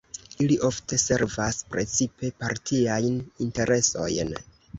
[0.43, 4.35] Ili ofte servas precipe partiajn interesojn.